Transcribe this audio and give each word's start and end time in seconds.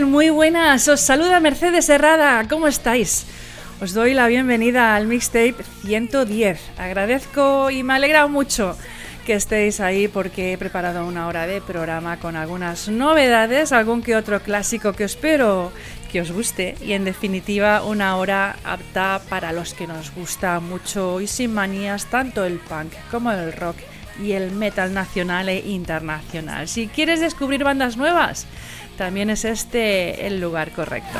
Muy 0.00 0.30
buenas. 0.30 0.88
Os 0.88 1.02
saluda 1.02 1.38
Mercedes 1.38 1.90
Herrada. 1.90 2.48
¿Cómo 2.48 2.66
estáis? 2.66 3.26
Os 3.78 3.92
doy 3.92 4.14
la 4.14 4.26
bienvenida 4.26 4.96
al 4.96 5.06
mixtape 5.06 5.56
110. 5.84 6.58
Agradezco 6.78 7.70
y 7.70 7.82
me 7.82 7.92
alegra 7.92 8.26
mucho 8.26 8.74
que 9.26 9.34
estéis 9.34 9.80
ahí 9.80 10.08
porque 10.08 10.54
he 10.54 10.58
preparado 10.58 11.06
una 11.06 11.26
hora 11.26 11.46
de 11.46 11.60
programa 11.60 12.18
con 12.18 12.36
algunas 12.36 12.88
novedades, 12.88 13.72
algún 13.72 14.02
que 14.02 14.16
otro 14.16 14.40
clásico 14.40 14.94
que 14.94 15.04
espero 15.04 15.70
que 16.10 16.22
os 16.22 16.32
guste 16.32 16.74
y 16.80 16.94
en 16.94 17.04
definitiva 17.04 17.84
una 17.84 18.16
hora 18.16 18.56
apta 18.64 19.20
para 19.28 19.52
los 19.52 19.74
que 19.74 19.86
nos 19.86 20.14
gusta 20.14 20.58
mucho 20.60 21.20
y 21.20 21.26
sin 21.26 21.52
manías 21.52 22.06
tanto 22.06 22.46
el 22.46 22.60
punk 22.60 22.94
como 23.10 23.30
el 23.30 23.52
rock 23.52 23.76
y 24.20 24.32
el 24.32 24.50
metal 24.52 24.92
nacional 24.94 25.48
e 25.48 25.58
internacional. 25.60 26.68
Si 26.68 26.88
quieres 26.88 27.20
descubrir 27.20 27.64
bandas 27.64 27.96
nuevas, 27.96 28.46
también 28.96 29.30
es 29.30 29.44
este 29.44 30.26
el 30.26 30.40
lugar 30.40 30.72
correcto. 30.72 31.18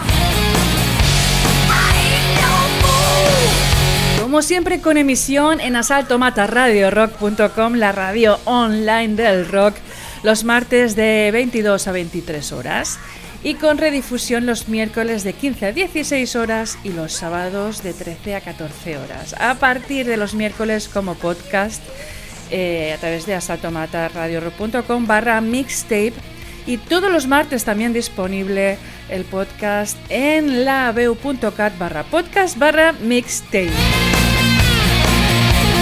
Como 4.20 4.40
siempre 4.42 4.80
con 4.80 4.96
emisión 4.96 5.60
en 5.60 5.76
asaltomataradiorock.com, 5.76 7.74
la 7.74 7.92
radio 7.92 8.40
online 8.44 9.14
del 9.14 9.46
rock, 9.46 9.74
los 10.22 10.44
martes 10.44 10.96
de 10.96 11.30
22 11.32 11.86
a 11.86 11.92
23 11.92 12.52
horas 12.52 12.98
y 13.42 13.54
con 13.54 13.78
redifusión 13.78 14.46
los 14.46 14.68
miércoles 14.68 15.24
de 15.24 15.32
15 15.32 15.66
a 15.66 15.72
16 15.72 16.36
horas 16.36 16.78
y 16.84 16.92
los 16.92 17.12
sábados 17.12 17.82
de 17.82 17.92
13 17.92 18.36
a 18.36 18.40
14 18.40 18.98
horas. 18.98 19.34
A 19.38 19.56
partir 19.56 20.06
de 20.06 20.16
los 20.16 20.34
miércoles 20.34 20.88
como 20.88 21.14
podcast 21.14 21.82
eh, 22.52 22.92
a 22.92 22.98
través 22.98 23.26
de 23.26 23.34
asaltomataradiorock.com 23.34 25.06
barra 25.06 25.40
mixtape 25.40 26.12
y 26.66 26.76
todos 26.76 27.10
los 27.10 27.26
martes 27.26 27.64
también 27.64 27.92
disponible 27.92 28.78
el 29.08 29.24
podcast 29.24 29.98
en 30.08 30.64
labeu.cat 30.64 31.76
barra 31.78 32.04
podcast 32.04 32.58
barra 32.58 32.92
mixtape. 32.92 33.72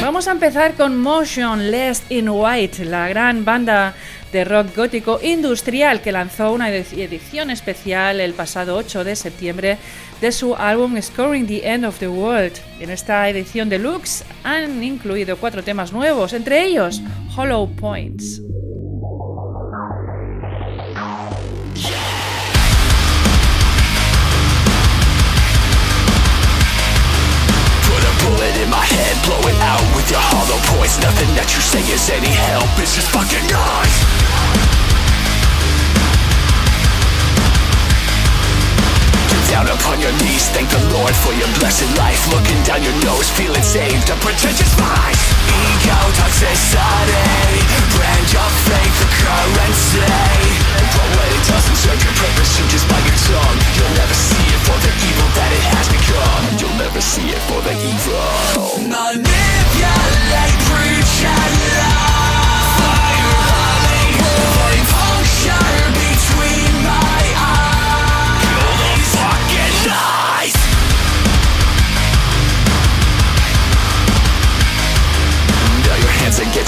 Vamos 0.01 0.29
a 0.29 0.33
empezar 0.33 0.75
con 0.75 0.99
Motionless 0.99 2.05
in 2.09 2.29
White, 2.31 2.87
la 2.87 3.09
gran 3.09 3.45
banda 3.45 3.95
de 4.33 4.45
rock 4.45 4.77
gótico 4.77 5.21
industrial 5.23 6.01
que 6.01 6.13
lanzó 6.13 6.53
una 6.53 6.71
edición 6.71 7.51
especial 7.51 8.21
el 8.21 8.35
pasado 8.35 8.77
8 8.77 9.05
de 9.05 9.17
septiembre 9.17 9.79
de 10.21 10.33
su 10.33 10.55
álbum 10.55 11.01
Scoring 11.01 11.47
the 11.47 11.69
End 11.69 11.85
of 11.85 11.99
the 11.99 12.09
World. 12.09 12.53
En 12.79 12.91
esta 12.91 13.29
edición 13.29 13.69
deluxe 13.69 14.25
han 14.45 14.83
incluido 14.83 15.37
cuatro 15.37 15.63
temas 15.63 15.93
nuevos, 15.93 16.33
entre 16.33 16.65
ellos 16.65 17.03
Hollow 17.37 17.69
Points. 17.75 18.41
Hollow 30.91 31.11
Nothing 31.11 31.35
that 31.37 31.47
you 31.55 31.61
say 31.63 31.83
is 31.93 32.11
any 32.11 32.33
help, 32.51 32.69
it's 32.79 32.95
just 32.95 33.09
fucking 33.15 33.47
noise. 33.47 33.99
Down 39.51 39.67
upon 39.67 40.01
your 40.01 40.15
knees, 40.23 40.47
thank 40.55 40.71
the 40.71 40.79
Lord 40.95 41.13
for 41.13 41.35
your 41.35 41.51
blessed 41.59 41.91
life. 41.99 42.23
Looking 42.31 42.57
down 42.63 42.83
your 42.87 42.95
nose, 43.03 43.29
feeling 43.35 43.63
saved, 43.63 44.09
a 44.09 44.17
pretentious 44.23 44.73
vice. 44.79 45.25
Ego 45.51 45.99
toxicity, 46.17 47.59
brand 47.99 48.27
your 48.31 48.51
faith 48.71 48.97
the 49.03 49.09
currency. 49.11 50.07
But 50.95 51.09
when 51.19 51.29
it 51.35 51.45
doesn't 51.51 51.79
serve 51.83 51.99
your 51.99 52.15
purpose, 52.15 52.57
you 52.57 52.65
just 52.71 52.87
bite 52.87 53.05
your 53.05 53.19
tongue. 53.27 53.59
You'll 53.75 53.97
never 53.99 54.15
see 54.15 54.47
it 54.49 54.63
for 54.65 54.79
the 54.79 54.93
evil 55.03 55.29
that 55.35 55.51
it 55.51 55.65
has 55.75 55.87
become. 55.91 56.45
You'll 56.57 56.79
never 56.79 57.03
see 57.03 57.27
it 57.35 57.43
for 57.51 57.61
the 57.67 57.75
evil. 57.75 58.87
Manipulate, 58.87 60.70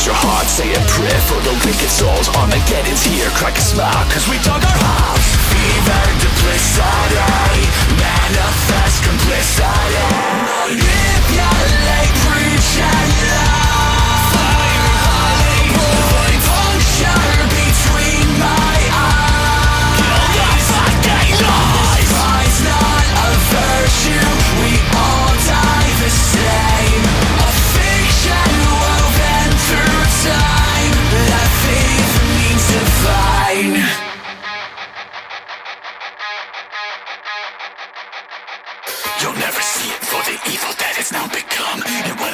your 0.07 0.15
heart 0.15 0.47
Say 0.49 0.69
a 0.75 0.83
prayer 0.91 1.21
for 1.31 1.39
the 1.47 1.55
wicked 1.63 1.91
souls. 1.91 2.29
Armageddon's 2.35 3.05
here, 3.07 3.31
crack 3.39 3.57
a 3.57 3.61
smile 3.61 4.05
Cause 4.11 4.27
we 4.29 4.37
dug 4.43 4.63
our 4.63 4.75
Manifest 7.97 8.99
complicity 9.07 10.03
Manipulate, 10.75 12.15
preach 12.27 13.12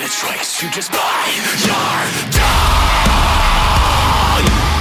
it's 0.08 0.24
right 0.24 0.42
just 0.70 0.90
buy 0.90 1.32
your 1.36 1.56
time. 4.72 4.77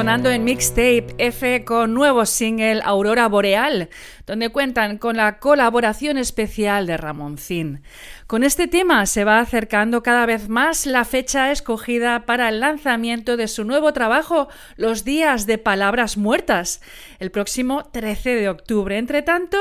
Sonando 0.00 0.30
en 0.30 0.44
Mixtape 0.44 1.14
F 1.18 1.62
con 1.66 1.92
nuevo 1.92 2.24
single 2.24 2.80
Aurora 2.82 3.28
Boreal, 3.28 3.90
donde 4.26 4.48
cuentan 4.48 4.96
con 4.96 5.18
la 5.18 5.38
colaboración 5.38 6.16
especial 6.16 6.86
de 6.86 6.96
Ramoncín. 6.96 7.82
Con 8.30 8.44
este 8.44 8.68
tema 8.68 9.06
se 9.06 9.24
va 9.24 9.40
acercando 9.40 10.04
cada 10.04 10.24
vez 10.24 10.48
más 10.48 10.86
la 10.86 11.04
fecha 11.04 11.50
escogida 11.50 12.26
para 12.26 12.48
el 12.48 12.60
lanzamiento 12.60 13.36
de 13.36 13.48
su 13.48 13.64
nuevo 13.64 13.92
trabajo, 13.92 14.46
Los 14.76 15.02
Días 15.02 15.46
de 15.48 15.58
Palabras 15.58 16.16
Muertas, 16.16 16.80
el 17.18 17.32
próximo 17.32 17.82
13 17.90 18.36
de 18.36 18.48
octubre. 18.48 18.98
Entre 18.98 19.22
tanto, 19.22 19.58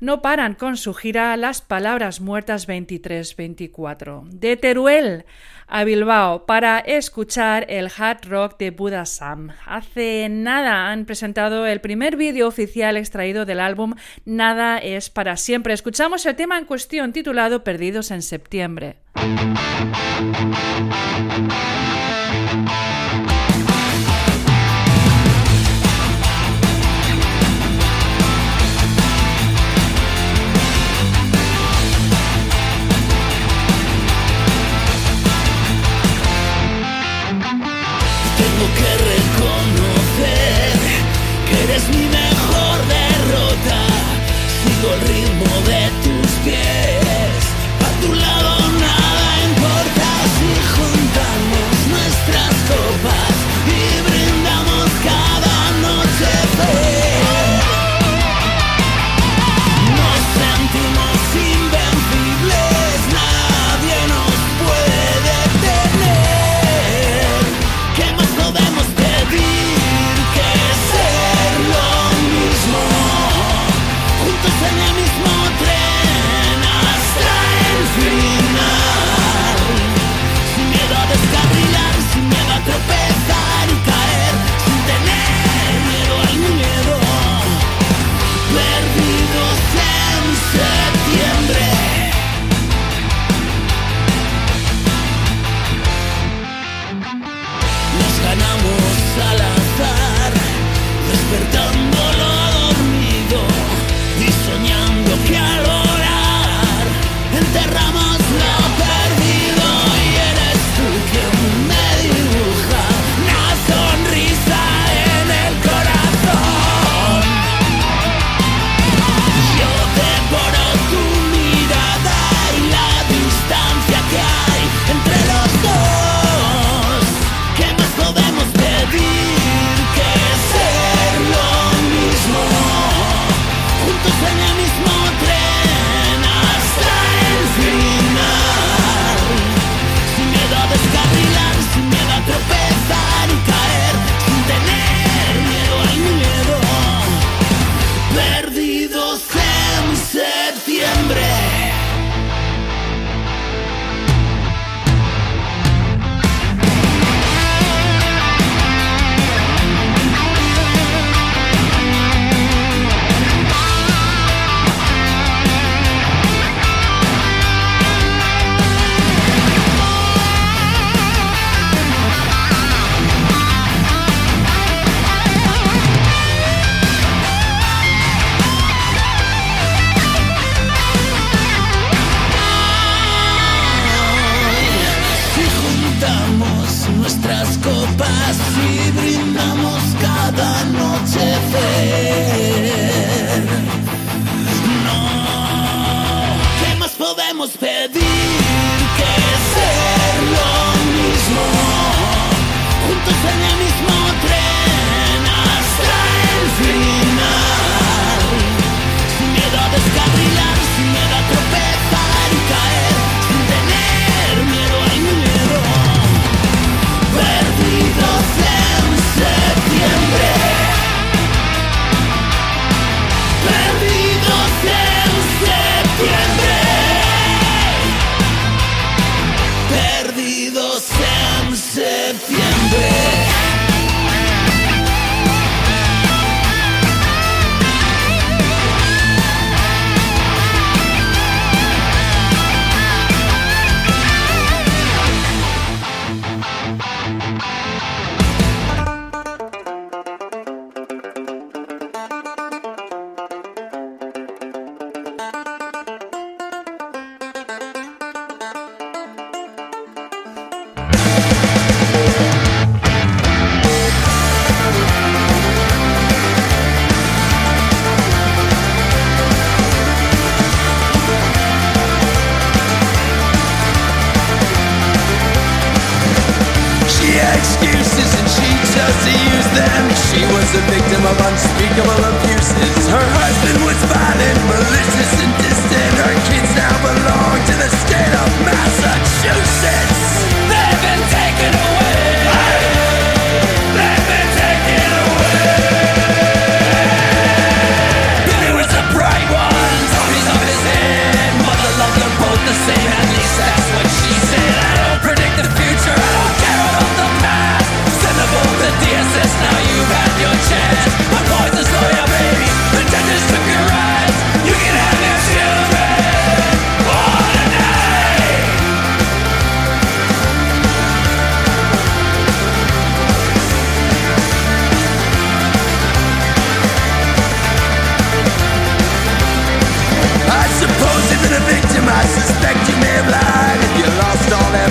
no 0.00 0.20
paran 0.20 0.52
con 0.52 0.76
su 0.76 0.92
gira 0.92 1.34
Las 1.38 1.62
Palabras 1.62 2.20
Muertas 2.20 2.68
23-24. 2.68 4.28
De 4.28 4.58
Teruel 4.58 5.24
a 5.70 5.84
Bilbao 5.84 6.46
para 6.46 6.80
escuchar 6.80 7.64
el 7.68 7.88
hard 7.96 8.26
rock 8.28 8.58
de 8.58 8.70
Buda 8.72 9.06
Sam. 9.06 9.52
Hace 9.64 10.28
nada 10.28 10.90
han 10.90 11.06
presentado 11.06 11.64
el 11.64 11.80
primer 11.80 12.16
vídeo 12.16 12.48
oficial 12.48 12.96
extraído 12.96 13.46
del 13.46 13.60
álbum 13.60 13.94
Nada 14.24 14.78
es 14.78 15.10
para 15.10 15.36
siempre. 15.36 15.72
Escuchamos 15.72 16.26
el 16.26 16.34
tema 16.34 16.58
en 16.58 16.64
cuestión 16.64 17.12
titulado 17.12 17.62
Perdidos 17.62 18.09
en 18.10 18.22
septiembre. 18.22 18.96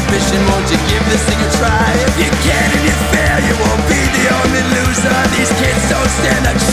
ambition, 0.10 0.42
won't 0.50 0.66
you 0.72 0.78
give 0.90 1.06
this 1.06 1.22
thing 1.30 1.38
a 1.38 1.50
try? 1.58 1.86
If 2.02 2.18
you 2.18 2.32
can 2.42 2.68
and 2.74 2.84
you 2.84 2.96
fail, 3.14 3.40
you 3.46 3.56
won't 3.62 3.84
be 3.86 4.02
the 4.18 4.26
only 4.42 4.64
loser. 4.74 5.18
These 5.38 5.54
kids 5.62 5.90
don't 5.90 6.10
stand 6.10 6.46
a 6.48 6.54
chance. 6.54 6.69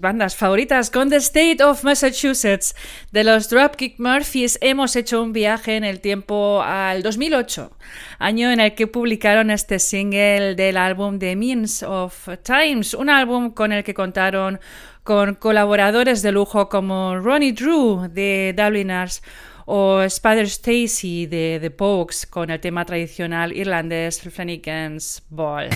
bandas 0.00 0.36
favoritas 0.36 0.90
con 0.90 1.10
The 1.10 1.16
State 1.16 1.62
of 1.62 1.84
Massachusetts 1.84 2.74
de 3.12 3.24
los 3.24 3.48
Dropkick 3.48 3.98
Murphys 3.98 4.58
hemos 4.60 4.96
hecho 4.96 5.22
un 5.22 5.32
viaje 5.32 5.76
en 5.76 5.84
el 5.84 6.00
tiempo 6.00 6.62
al 6.62 7.02
2008, 7.02 7.76
año 8.18 8.50
en 8.50 8.60
el 8.60 8.74
que 8.74 8.86
publicaron 8.86 9.50
este 9.50 9.78
single 9.78 10.54
del 10.54 10.76
álbum 10.76 11.18
The 11.18 11.36
Means 11.36 11.82
of 11.82 12.28
Times, 12.42 12.94
un 12.94 13.10
álbum 13.10 13.50
con 13.50 13.72
el 13.72 13.84
que 13.84 13.94
contaron 13.94 14.60
con 15.02 15.34
colaboradores 15.34 16.22
de 16.22 16.32
lujo 16.32 16.68
como 16.68 17.18
Ronnie 17.18 17.52
Drew 17.52 18.08
de 18.10 18.54
Dubliners 18.56 19.22
o 19.64 20.02
Spider 20.02 20.46
Stacy 20.46 21.26
de 21.26 21.58
The 21.60 21.70
Pokes 21.70 22.26
con 22.28 22.50
el 22.50 22.60
tema 22.60 22.84
tradicional 22.84 23.54
irlandés 23.54 24.20
Flanagan's 24.20 25.22
Ball. 25.28 25.68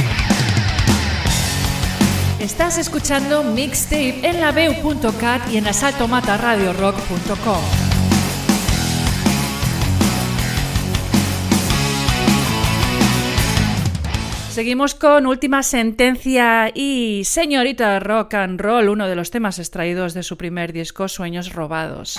Estás 2.43 2.77
escuchando 2.77 3.45
Mixtape 3.45 4.29
en 4.29 4.41
la 4.41 4.51
Beu.cat 4.51 5.49
y 5.53 5.59
en 5.59 5.69
asaltomataradiorock.com. 5.69 7.63
Seguimos 14.51 14.97
con 14.97 15.29
Última 15.29 15.63
Sentencia 15.63 16.73
y 16.75 17.23
Señorita 17.25 18.01
Rock 18.01 18.35
and 18.35 18.61
Roll, 18.61 18.89
uno 18.89 19.07
de 19.07 19.15
los 19.15 19.31
temas 19.31 19.61
extraídos 19.61 20.13
de 20.13 20.25
su 20.25 20.37
primer 20.37 20.73
disco 20.73 21.07
Sueños 21.07 21.53
Robados. 21.53 22.19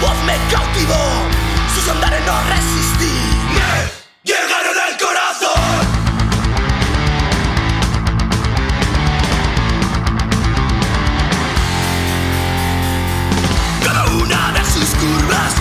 voz 0.00 0.16
me 0.24 0.36
cautivó, 0.50 0.94
sus 1.74 1.88
andares 1.88 2.20
no 2.24 2.34
resistí. 2.48 3.12
Me 3.54 4.32
llegaron 4.32 4.76
al 4.78 4.98
corazón. 4.98 5.86
Cada 13.84 14.06
una 14.06 14.52
de 14.52 14.64
sus 14.64 14.88
curvas 15.00 15.57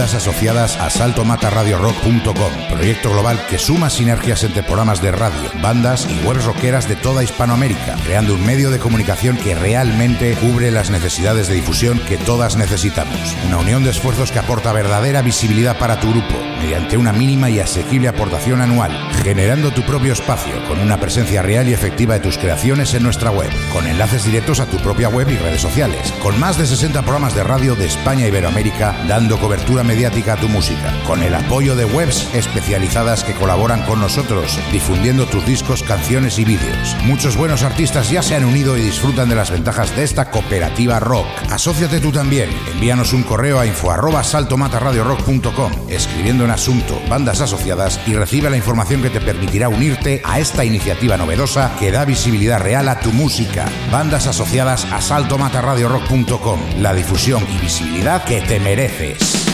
Asociadas 0.00 0.78
a 0.78 0.88
saltomataradiorock.com, 0.88 2.52
proyecto 2.70 3.10
global 3.10 3.38
que 3.50 3.58
suma 3.58 3.90
sinergias 3.90 4.42
entre 4.44 4.62
programas 4.62 5.02
de 5.02 5.12
radio, 5.12 5.50
bandas 5.62 6.08
y 6.08 6.26
webs 6.26 6.46
rockeras 6.46 6.88
de 6.88 6.96
toda 6.96 7.22
Hispanoamérica, 7.22 7.96
creando 8.02 8.34
un 8.34 8.44
medio 8.46 8.70
de 8.70 8.78
comunicación 8.78 9.36
que 9.36 9.54
realmente 9.54 10.34
cubre 10.36 10.70
las 10.70 10.88
necesidades 10.88 11.48
de 11.48 11.56
difusión 11.56 11.98
que 12.08 12.16
todas 12.16 12.56
necesitamos. 12.56 13.36
Una 13.46 13.58
unión 13.58 13.84
de 13.84 13.90
esfuerzos 13.90 14.32
que 14.32 14.38
aporta 14.38 14.72
verdadera 14.72 15.20
visibilidad 15.20 15.78
para 15.78 16.00
tu 16.00 16.10
grupo, 16.10 16.34
mediante 16.60 16.98
una 16.98 17.12
mínima 17.12 17.48
y 17.48 17.58
asequible 17.58 18.08
aportación 18.08 18.60
anual, 18.60 18.92
generando 19.22 19.70
tu 19.70 19.82
propio 19.82 20.12
espacio 20.12 20.52
con 20.68 20.78
una 20.78 21.00
presencia 21.00 21.42
real 21.42 21.68
y 21.68 21.72
efectiva 21.72 22.14
de 22.14 22.20
tus 22.20 22.36
creaciones 22.36 22.92
en 22.92 23.02
nuestra 23.02 23.30
web, 23.30 23.50
con 23.72 23.86
enlaces 23.86 24.24
directos 24.24 24.60
a 24.60 24.66
tu 24.66 24.76
propia 24.78 25.08
web 25.08 25.28
y 25.30 25.36
redes 25.36 25.62
sociales, 25.62 26.12
con 26.22 26.38
más 26.38 26.58
de 26.58 26.66
60 26.66 27.00
programas 27.02 27.34
de 27.34 27.44
radio 27.44 27.74
de 27.74 27.86
España 27.86 28.26
y 28.26 28.28
Iberoamérica 28.28 28.94
dando 29.08 29.38
cobertura 29.38 29.82
mediática 29.82 30.34
a 30.34 30.36
tu 30.36 30.48
música, 30.48 30.92
con 31.06 31.22
el 31.22 31.34
apoyo 31.34 31.74
de 31.76 31.86
webs 31.86 32.28
especializadas 32.34 33.24
que 33.24 33.32
colaboran 33.32 33.82
con 33.86 34.00
nosotros, 34.00 34.58
difundiendo 34.70 35.26
tus 35.26 35.46
discos, 35.46 35.82
canciones 35.82 36.38
y 36.38 36.44
vídeos. 36.44 36.96
Muchos 37.04 37.36
buenos 37.36 37.62
artistas 37.62 38.10
ya 38.10 38.22
se 38.22 38.36
han 38.36 38.44
unido 38.44 38.76
y 38.76 38.82
disfrutan 38.82 39.28
de 39.28 39.36
las 39.36 39.50
ventajas 39.50 39.96
de 39.96 40.04
esta 40.04 40.30
cooperativa 40.30 41.00
rock. 41.00 41.26
Asociate 41.50 42.00
tú 42.00 42.12
también. 42.12 42.50
Envíanos 42.72 43.12
un 43.12 43.22
correo 43.22 43.58
a 43.58 43.66
info 43.66 43.90
arroba 43.90 44.22
saltomataradiorock.com 44.22 45.72
escribiendo 45.88 46.46
asunto 46.50 47.00
bandas 47.08 47.40
asociadas 47.40 48.00
y 48.06 48.14
recibe 48.14 48.50
la 48.50 48.56
información 48.56 49.02
que 49.02 49.10
te 49.10 49.20
permitirá 49.20 49.68
unirte 49.68 50.22
a 50.24 50.38
esta 50.38 50.64
iniciativa 50.64 51.16
novedosa 51.16 51.74
que 51.78 51.90
da 51.90 52.04
visibilidad 52.04 52.60
real 52.60 52.88
a 52.88 53.00
tu 53.00 53.12
música. 53.12 53.66
Bandas 53.90 54.26
asociadas 54.26 54.84
a 54.92 55.00
saltomataradiorock.com. 55.00 56.60
La 56.78 56.94
difusión 56.94 57.44
y 57.54 57.58
visibilidad 57.58 58.24
que 58.24 58.40
te 58.40 58.60
mereces. 58.60 59.49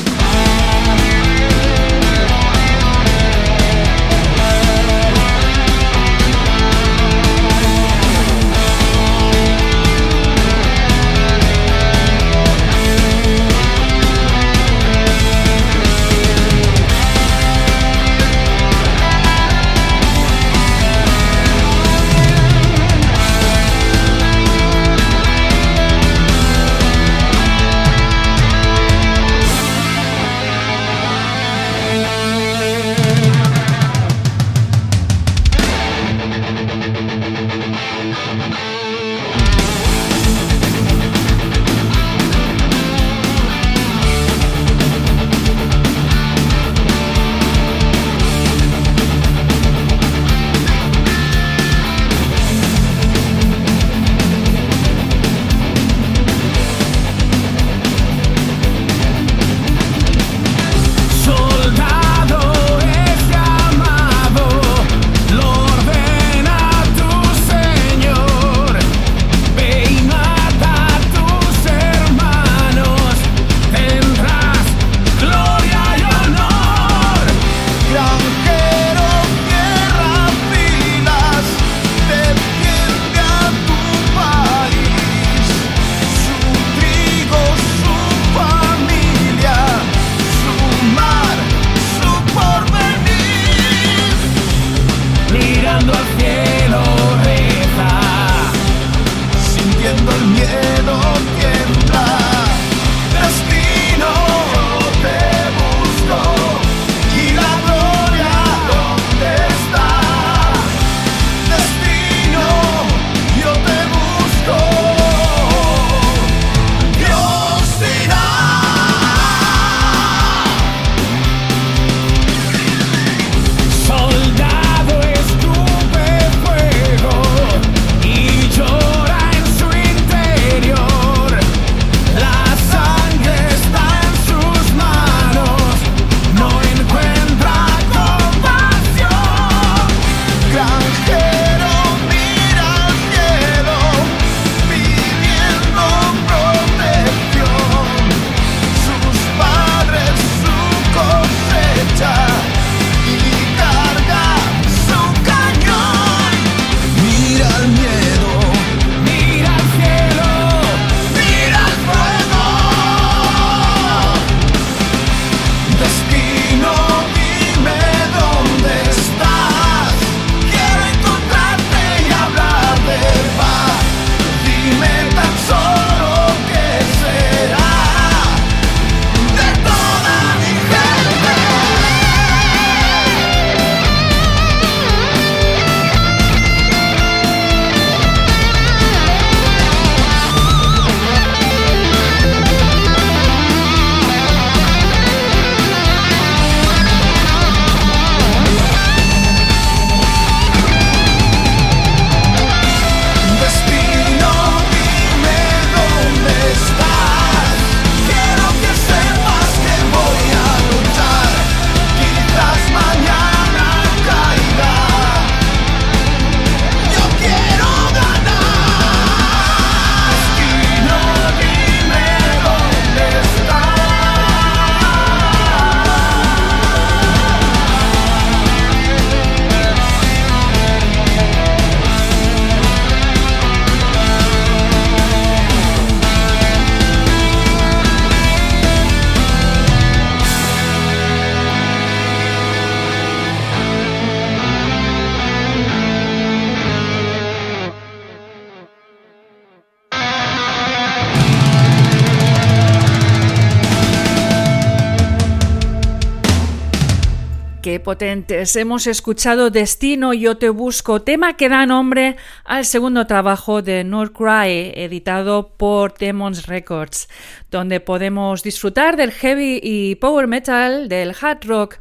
Potentes. 257.87 258.57
Hemos 258.57 258.88
escuchado 258.88 259.51
Destino, 259.51 260.12
Yo 260.12 260.38
Te 260.38 260.49
Busco, 260.49 261.03
tema 261.03 261.37
que 261.37 261.49
da 261.49 261.66
nombre 261.66 262.16
al 262.44 262.64
segundo 262.64 263.07
trabajo 263.07 263.62
de 263.62 263.87
Cry, 264.12 264.72
editado 264.75 265.53
por 265.57 265.96
Demons 265.96 266.49
Records, 266.49 267.09
donde 267.49 267.79
podemos 267.79 268.42
disfrutar 268.42 268.96
del 268.96 269.12
heavy 269.12 269.61
y 269.62 269.94
power 269.94 270.27
metal, 270.27 270.88
del 270.88 271.14
hard 271.20 271.46
rock, 271.46 271.77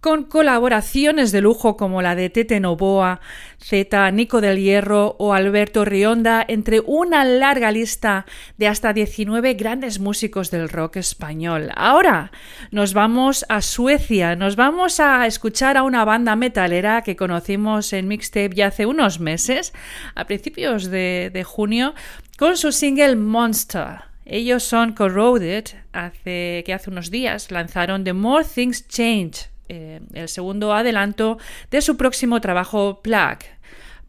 con 0.00 0.24
colaboraciones 0.24 1.30
de 1.30 1.42
lujo 1.42 1.76
como 1.76 2.00
la 2.00 2.14
de 2.14 2.30
Tete 2.30 2.58
Novoa, 2.58 3.20
Z, 3.62 4.10
Nico 4.12 4.40
del 4.40 4.58
Hierro 4.58 5.16
o 5.18 5.34
Alberto 5.34 5.84
Rionda, 5.84 6.44
entre 6.46 6.80
una 6.80 7.24
larga 7.24 7.70
lista 7.70 8.24
de 8.56 8.66
hasta 8.66 8.92
19 8.92 9.54
grandes 9.54 10.00
músicos 10.00 10.50
del 10.50 10.68
rock 10.68 10.96
español. 10.96 11.70
Ahora 11.76 12.32
nos 12.70 12.94
vamos 12.94 13.44
a 13.48 13.60
Suecia, 13.60 14.36
nos 14.36 14.56
vamos 14.56 15.00
a 15.00 15.26
escuchar 15.26 15.76
a 15.76 15.82
una 15.82 16.04
banda 16.04 16.34
metalera 16.34 17.02
que 17.02 17.16
conocimos 17.16 17.92
en 17.92 18.08
Mixtape 18.08 18.54
ya 18.54 18.68
hace 18.68 18.86
unos 18.86 19.20
meses, 19.20 19.74
a 20.14 20.24
principios 20.24 20.90
de, 20.90 21.44
junio, 21.46 21.94
con 22.38 22.56
su 22.56 22.72
single 22.72 23.16
Monster. 23.16 24.02
Ellos 24.24 24.62
son 24.62 24.92
Corroded, 24.92 25.64
hace, 25.92 26.62
que 26.64 26.72
hace 26.72 26.88
unos 26.88 27.10
días 27.10 27.50
lanzaron 27.50 28.04
The 28.04 28.12
More 28.12 28.44
Things 28.44 28.86
Change, 28.86 29.50
eh, 29.70 30.00
el 30.14 30.28
segundo 30.28 30.72
adelanto 30.72 31.38
de 31.70 31.80
su 31.80 31.96
próximo 31.96 32.40
trabajo 32.40 33.00
Plague. 33.02 33.46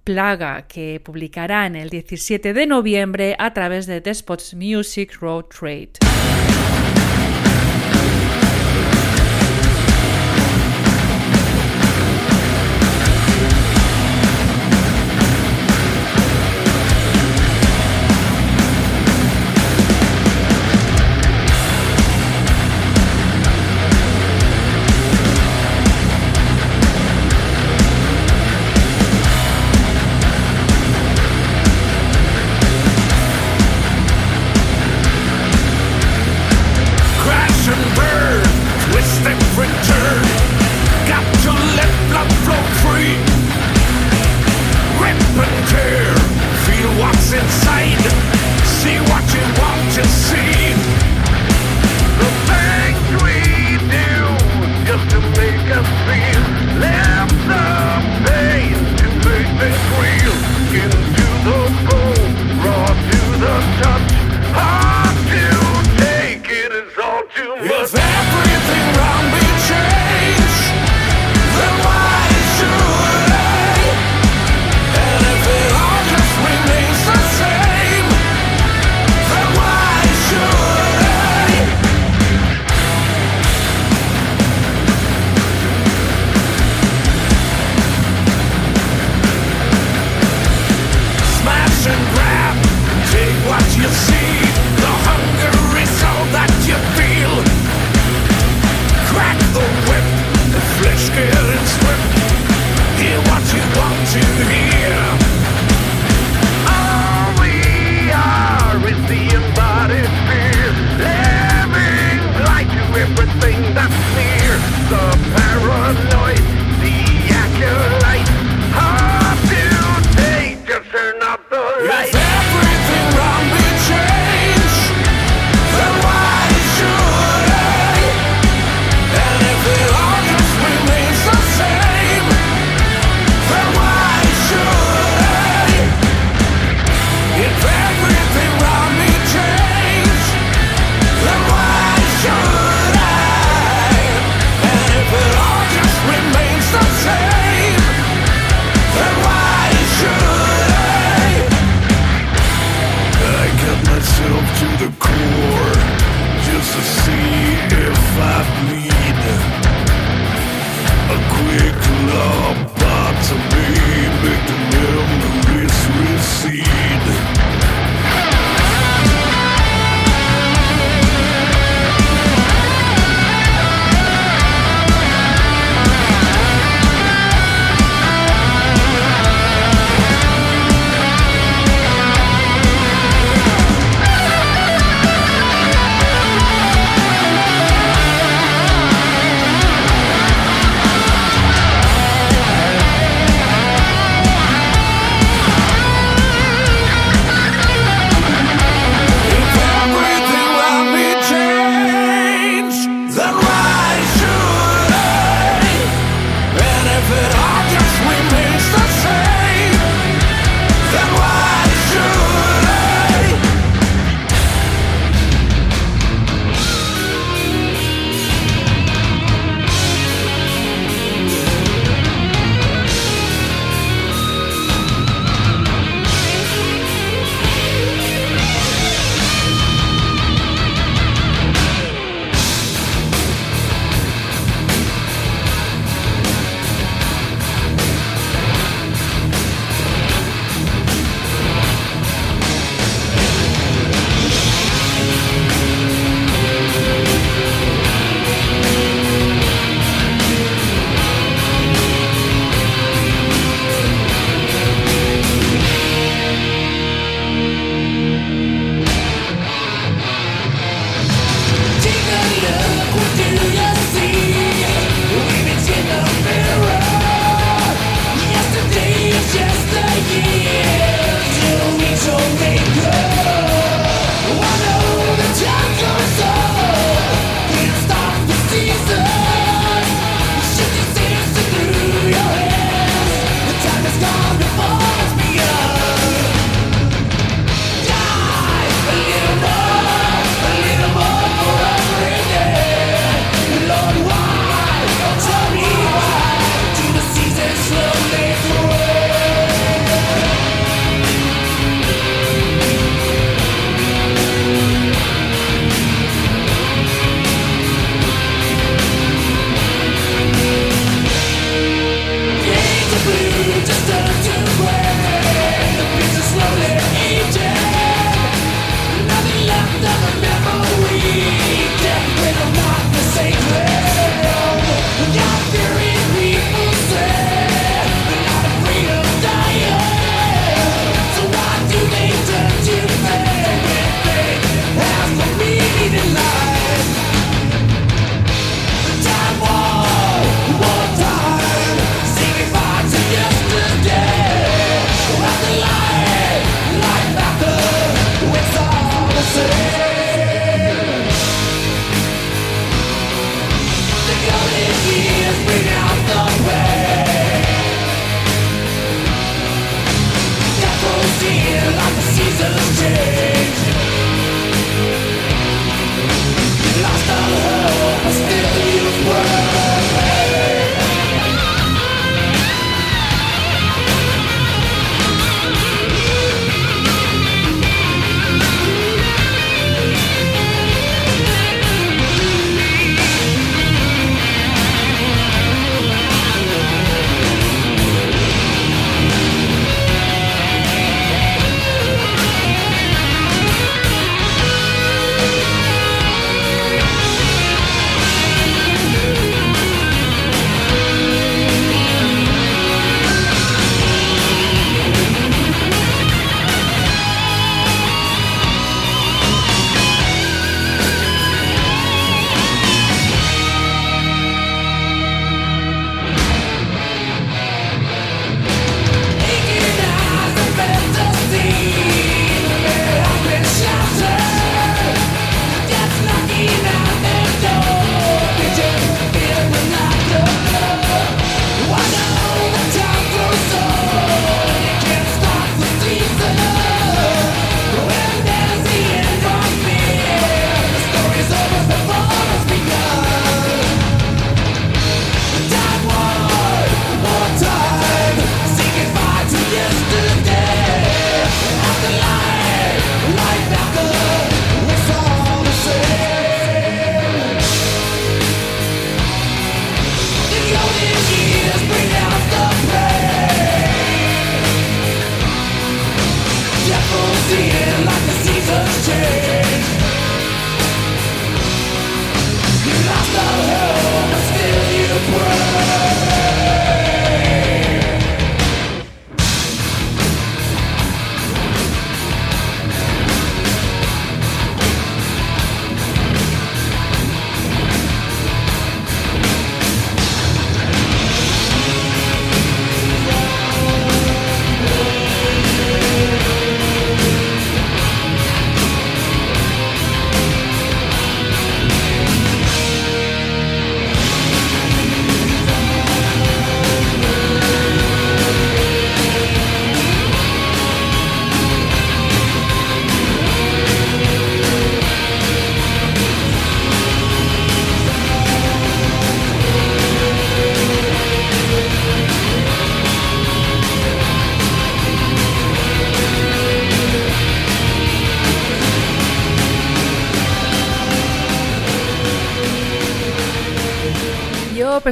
Plaga, 0.04 0.64
que 0.68 1.00
publicarán 1.00 1.76
el 1.76 1.92
17 1.92 2.54
de 2.54 2.66
noviembre 2.66 3.36
a 3.38 3.54
través 3.54 3.86
de 3.86 4.02
Despots 4.02 4.56
Music 4.56 5.20
Road 5.22 5.46
Trade. 5.46 5.92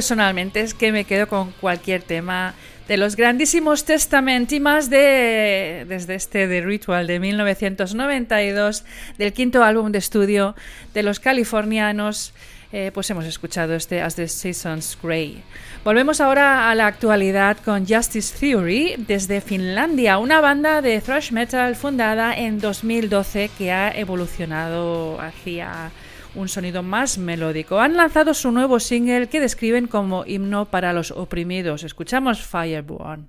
Personalmente 0.00 0.62
es 0.62 0.72
que 0.72 0.92
me 0.92 1.04
quedo 1.04 1.28
con 1.28 1.52
cualquier 1.60 2.00
tema 2.00 2.54
de 2.88 2.96
los 2.96 3.16
grandísimos 3.16 3.84
Testament 3.84 4.50
y 4.50 4.58
más 4.58 4.88
de 4.88 5.84
desde 5.86 6.14
este 6.14 6.48
The 6.48 6.62
Ritual 6.62 7.06
de 7.06 7.20
1992 7.20 8.84
del 9.18 9.34
quinto 9.34 9.62
álbum 9.62 9.92
de 9.92 9.98
estudio 9.98 10.56
de 10.94 11.02
los 11.02 11.20
californianos 11.20 12.32
eh, 12.72 12.92
pues 12.94 13.10
hemos 13.10 13.26
escuchado 13.26 13.74
este 13.74 14.00
As 14.00 14.14
the 14.14 14.26
Seasons 14.26 14.96
Grey. 15.02 15.42
Volvemos 15.84 16.22
ahora 16.22 16.70
a 16.70 16.74
la 16.74 16.86
actualidad 16.86 17.58
con 17.62 17.86
Justice 17.86 18.34
Theory 18.38 18.94
desde 19.06 19.42
Finlandia, 19.42 20.16
una 20.16 20.40
banda 20.40 20.80
de 20.80 20.98
thrash 21.02 21.30
metal 21.30 21.76
fundada 21.76 22.32
en 22.32 22.58
2012 22.58 23.50
que 23.58 23.70
ha 23.70 23.90
evolucionado 23.90 25.20
hacia 25.20 25.90
un 26.34 26.48
sonido 26.48 26.82
más 26.82 27.18
melódico. 27.18 27.80
Han 27.80 27.96
lanzado 27.96 28.34
su 28.34 28.50
nuevo 28.50 28.80
single 28.80 29.28
que 29.28 29.40
describen 29.40 29.86
como 29.86 30.24
himno 30.26 30.66
para 30.66 30.92
los 30.92 31.10
oprimidos. 31.10 31.84
Escuchamos 31.84 32.42
Fireborn. 32.42 33.28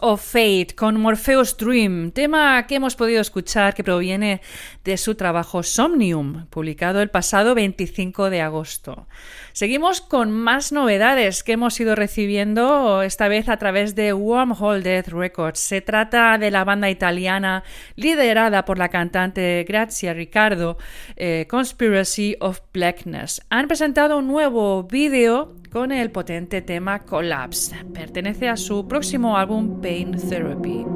of 0.00 0.24
Fate 0.24 0.68
con 0.74 0.98
Morpheus 0.98 1.56
Dream, 1.56 2.10
tema 2.10 2.66
que 2.66 2.76
hemos 2.76 2.96
podido 2.96 3.20
escuchar 3.20 3.74
que 3.74 3.84
proviene 3.84 4.40
de 4.82 4.96
su 4.96 5.14
trabajo 5.14 5.62
Somnium, 5.62 6.46
publicado 6.46 7.02
el 7.02 7.10
pasado 7.10 7.54
25 7.54 8.30
de 8.30 8.40
agosto. 8.40 9.06
Seguimos 9.52 10.00
con 10.00 10.32
más 10.32 10.72
novedades 10.72 11.42
que 11.42 11.52
hemos 11.52 11.78
ido 11.78 11.94
recibiendo 11.94 13.02
esta 13.02 13.28
vez 13.28 13.48
a 13.48 13.58
través 13.58 13.94
de 13.94 14.12
Wormhole 14.12 14.82
Death 14.82 15.08
Records. 15.08 15.60
Se 15.60 15.80
trata 15.80 16.38
de 16.38 16.50
la 16.50 16.64
banda 16.64 16.88
italiana 16.88 17.62
liderada 17.94 18.64
por 18.64 18.78
la 18.78 18.88
cantante 18.88 19.64
Grazia 19.68 20.14
Riccardo, 20.14 20.78
eh, 21.16 21.46
Conspiracy 21.48 22.36
of 22.40 22.60
Blackness. 22.72 23.42
Han 23.50 23.68
presentado 23.68 24.18
un 24.18 24.28
nuevo 24.28 24.84
vídeo 24.84 25.54
con 25.74 25.90
el 25.90 26.12
potente 26.12 26.62
tema 26.62 27.00
Collapse. 27.00 27.74
Pertenece 27.92 28.48
a 28.48 28.56
su 28.56 28.86
próximo 28.86 29.36
álbum 29.36 29.80
Pain 29.80 30.12
Therapy. 30.12 30.86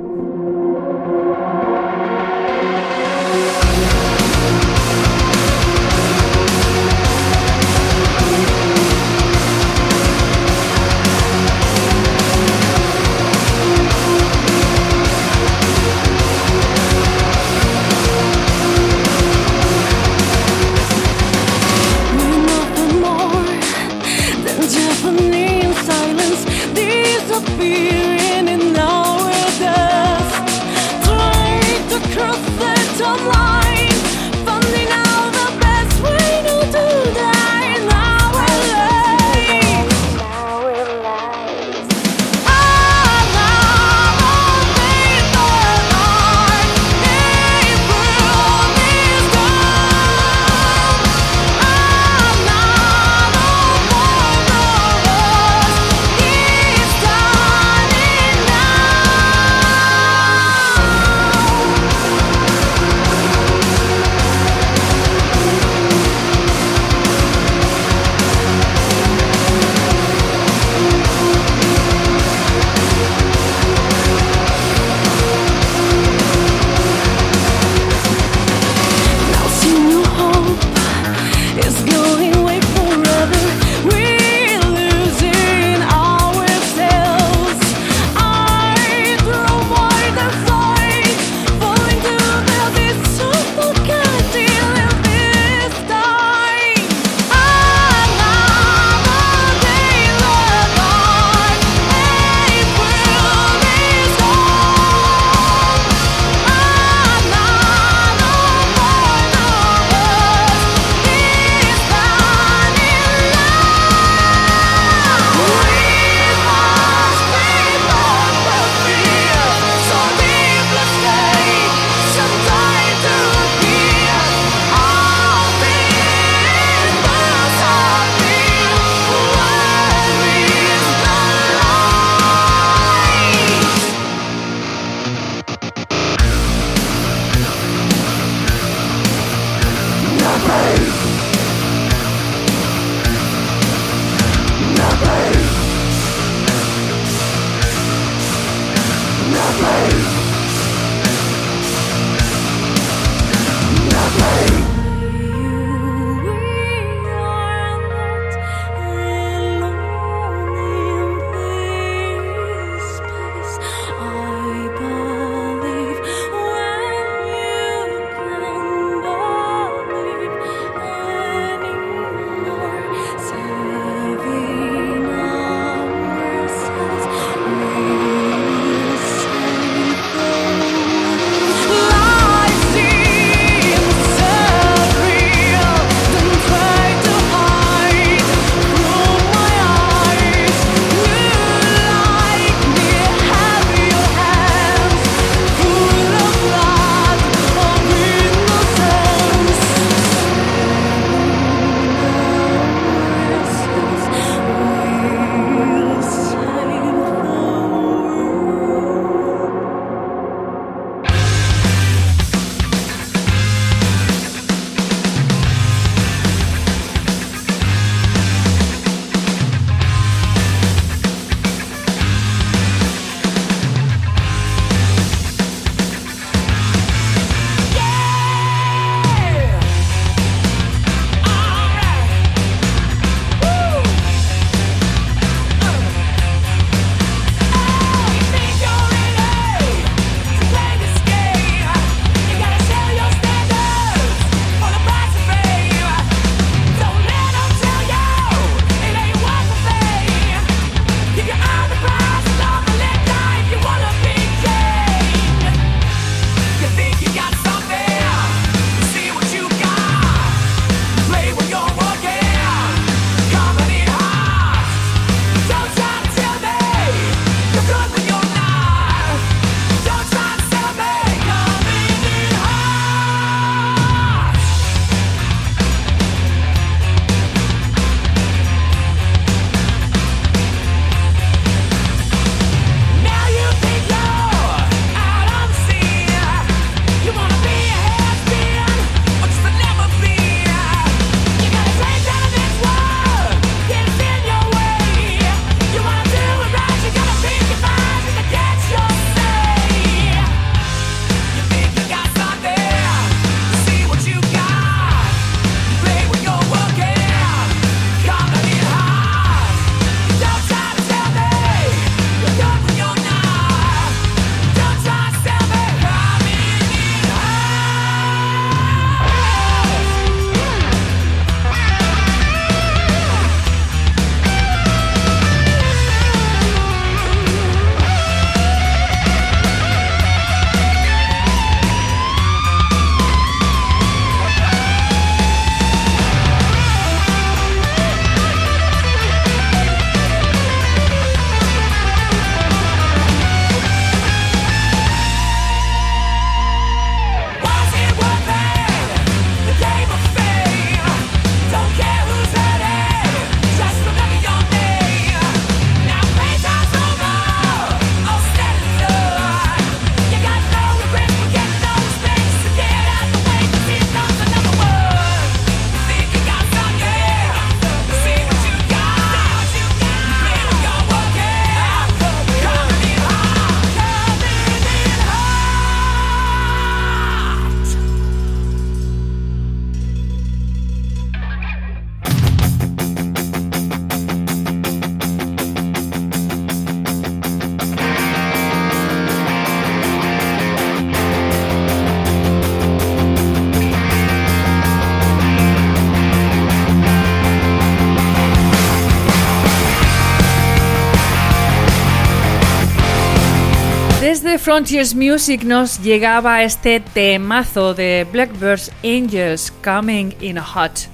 Frontiers 404.49 404.95
Music 404.95 405.45
nos 405.45 405.79
llegaba 405.79 406.43
este 406.43 406.81
temazo 406.81 407.75
de 407.75 408.07
Blackbird's 408.11 408.73
Angels 408.83 409.53
Coming 409.63 410.15
in 410.23 410.39
Hot. 410.39 410.89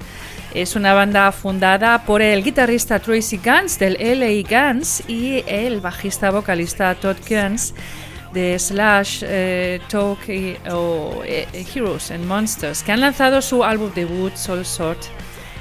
Es 0.53 0.75
una 0.75 0.93
banda 0.93 1.31
fundada 1.31 2.03
por 2.03 2.21
el 2.21 2.43
guitarrista 2.43 2.99
Tracy 2.99 3.37
Guns 3.37 3.79
del 3.79 3.93
LA 3.93 4.73
Guns 4.73 5.03
y 5.07 5.41
el 5.47 5.79
bajista 5.79 6.31
vocalista 6.31 6.95
Todd 6.95 7.15
Guns 7.29 7.73
de 8.33 8.59
Slash, 8.59 9.23
eh, 9.25 9.79
Talk 9.87 10.19
eh, 10.27 11.65
Heroes 11.73 12.11
and 12.11 12.25
Monsters, 12.25 12.83
que 12.83 12.91
han 12.91 12.99
lanzado 12.99 13.41
su 13.41 13.63
álbum 13.63 13.89
debut 13.95 14.35
Soul 14.35 14.65
Sort 14.65 14.99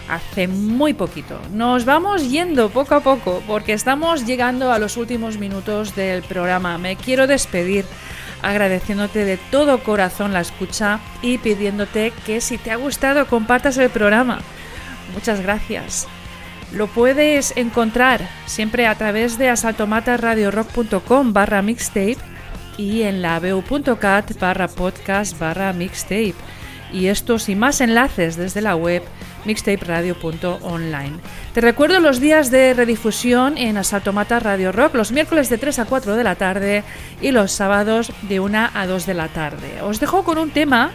hace 0.09 0.48
muy 0.48 0.94
poquito. 0.94 1.38
Nos 1.52 1.84
vamos 1.84 2.30
yendo 2.30 2.70
poco 2.70 2.94
a 2.94 3.00
poco 3.00 3.42
porque 3.46 3.72
estamos 3.72 4.26
llegando 4.26 4.72
a 4.72 4.78
los 4.78 4.96
últimos 4.96 5.38
minutos 5.38 5.94
del 5.94 6.22
programa. 6.22 6.78
Me 6.78 6.96
quiero 6.96 7.26
despedir 7.26 7.84
agradeciéndote 8.42 9.24
de 9.24 9.38
todo 9.50 9.82
corazón 9.82 10.32
la 10.32 10.40
escucha 10.40 11.00
y 11.22 11.38
pidiéndote 11.38 12.12
que 12.26 12.40
si 12.40 12.59
te 12.59 12.70
ha 12.70 12.76
gustado 12.76 13.26
compartas 13.26 13.78
el 13.78 13.90
programa. 13.90 14.40
Muchas 15.14 15.40
gracias. 15.40 16.07
Lo 16.72 16.86
puedes 16.88 17.57
encontrar 17.57 18.28
siempre 18.46 18.86
a 18.86 18.94
través 18.96 19.38
de 19.38 19.48
asaltomataradiorock.com 19.48 21.32
barra 21.32 21.62
mixtape 21.62 22.18
y 22.76 23.02
en 23.02 23.22
la 23.22 23.40
barra 23.40 24.68
podcast 24.68 25.38
barra 25.38 25.72
mixtape. 25.72 26.34
Y 26.92 27.07
estos 27.07 27.48
y 27.48 27.55
más 27.55 27.80
enlaces 27.80 28.36
desde 28.36 28.61
la 28.61 28.76
web 28.76 29.02
mixtaperadio.online. 29.45 31.18
Te 31.53 31.61
recuerdo 31.61 32.01
los 32.01 32.20
días 32.20 32.51
de 32.51 32.74
redifusión 32.74 33.59
en 33.59 33.76
Asaltomata 33.76 34.40
Radio 34.40 34.72
Rock, 34.72 34.95
los 34.95 35.12
miércoles 35.12 35.49
de 35.49 35.59
3 35.59 35.80
a 35.80 35.84
4 35.84 36.16
de 36.16 36.24
la 36.24 36.34
tarde 36.34 36.84
y 37.20 37.30
los 37.30 37.53
sábados 37.53 38.12
de 38.22 38.40
1 38.40 38.70
a 38.74 38.86
2 38.86 39.07
de 39.07 39.14
la 39.14 39.28
tarde. 39.28 39.82
Os 39.82 40.01
dejo 40.01 40.24
con 40.24 40.38
un 40.38 40.51
tema 40.51 40.90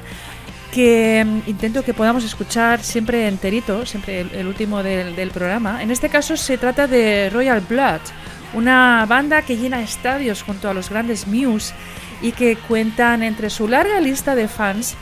que 0.71 1.25
mm, 1.25 1.49
intento 1.49 1.83
que 1.83 1.93
podamos 1.93 2.23
escuchar 2.23 2.83
siempre 2.83 3.27
enterito, 3.27 3.85
siempre 3.85 4.21
el, 4.21 4.47
último 4.47 4.83
del, 4.83 5.15
del, 5.15 5.31
programa. 5.31 5.81
En 5.81 5.91
este 5.91 6.09
caso 6.09 6.37
se 6.37 6.57
trata 6.57 6.87
de 6.87 7.29
Royal 7.29 7.61
Blood, 7.61 8.01
una 8.53 9.05
banda 9.07 9.41
que 9.41 9.57
llena 9.57 9.81
estadios 9.81 10.43
junto 10.43 10.69
a 10.69 10.73
los 10.73 10.89
grandes 10.89 11.27
Muse 11.27 11.73
y 12.21 12.31
que 12.31 12.57
cuentan 12.57 13.23
entre 13.23 13.49
su 13.49 13.67
larga 13.67 13.99
lista 13.99 14.35
de 14.35 14.47
fans 14.47 14.95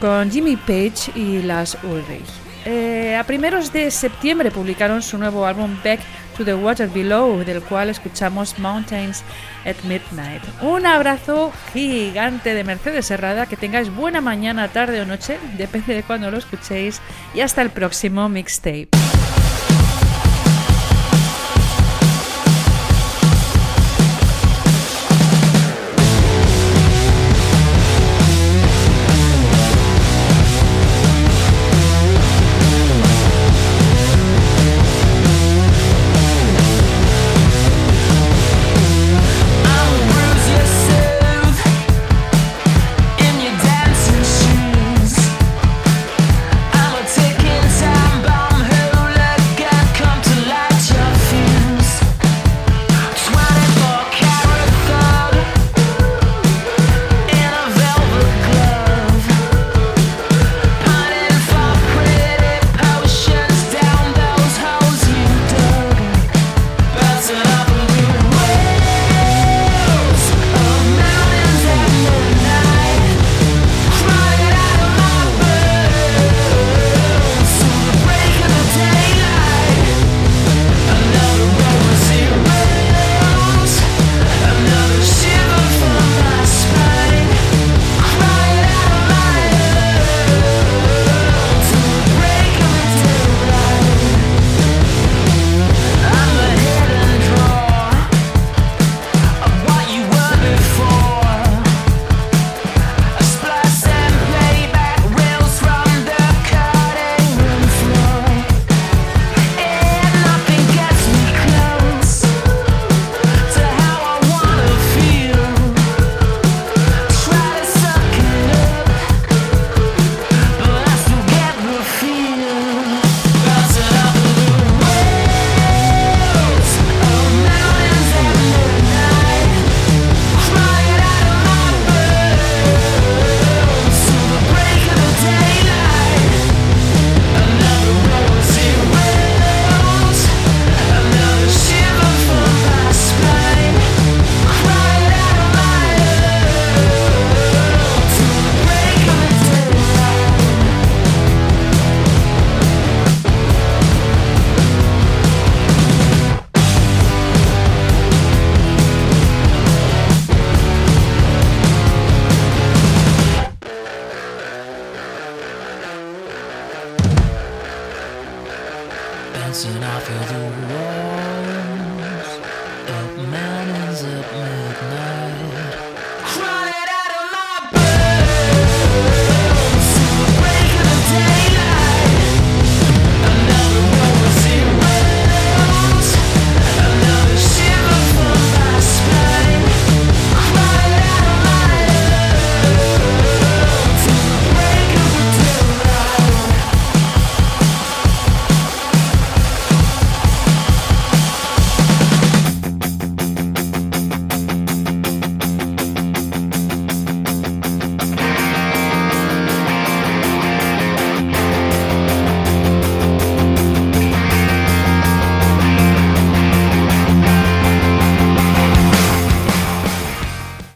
con 0.00 0.30
Jimmy 0.30 0.56
Page 0.56 1.12
y 1.14 1.42
las 1.42 1.76
Ulrich. 1.82 2.47
Eh, 2.70 3.16
a 3.16 3.24
primeros 3.24 3.72
de 3.72 3.90
septiembre 3.90 4.50
publicaron 4.50 5.00
su 5.00 5.16
nuevo 5.16 5.46
álbum 5.46 5.74
Back 5.82 6.00
to 6.36 6.44
the 6.44 6.52
Water 6.52 6.86
Below, 6.86 7.42
del 7.42 7.62
cual 7.62 7.88
escuchamos 7.88 8.58
Mountains 8.58 9.24
at 9.64 9.76
Midnight. 9.84 10.42
Un 10.60 10.84
abrazo 10.84 11.50
gigante 11.72 12.52
de 12.52 12.64
Mercedes 12.64 13.06
Serrada, 13.06 13.46
que 13.46 13.56
tengáis 13.56 13.88
buena 13.88 14.20
mañana, 14.20 14.68
tarde 14.68 15.00
o 15.00 15.06
noche, 15.06 15.38
depende 15.56 15.94
de 15.94 16.02
cuando 16.02 16.30
lo 16.30 16.36
escuchéis, 16.36 17.00
y 17.32 17.40
hasta 17.40 17.62
el 17.62 17.70
próximo 17.70 18.28
mixtape. 18.28 18.90